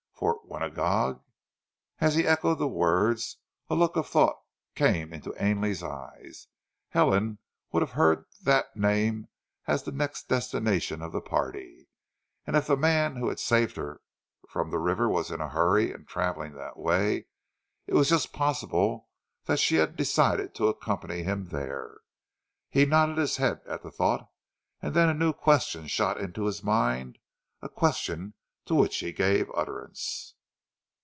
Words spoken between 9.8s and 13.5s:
the next destination of the party, and if the man who had